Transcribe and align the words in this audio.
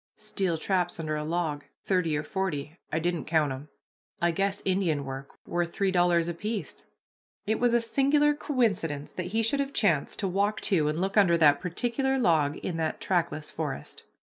"Steel 0.17 0.57
traps, 0.57 0.99
under 0.99 1.15
a 1.15 1.23
log, 1.23 1.63
thirty 1.85 2.17
or 2.17 2.23
forty, 2.23 2.75
I 2.91 2.97
didn't 2.97 3.25
count 3.25 3.51
'em. 3.51 3.69
I 4.19 4.31
guess 4.31 4.63
Indian 4.65 5.05
work 5.05 5.37
worth 5.45 5.71
three 5.73 5.91
dollars 5.91 6.27
apiece." 6.27 6.87
It 7.45 7.59
was 7.59 7.75
a 7.75 7.81
singular 7.81 8.33
coincidence 8.33 9.13
that 9.13 9.27
he 9.27 9.43
should 9.43 9.59
have 9.59 9.73
chanced 9.73 10.17
to 10.17 10.27
walk 10.27 10.59
to 10.61 10.87
and 10.87 10.99
look 10.99 11.17
under 11.17 11.37
that 11.37 11.61
particular 11.61 12.17
log 12.17 12.57
in 12.65 12.77
that 12.77 12.99
trackless 12.99 13.51
forest. 13.51 14.01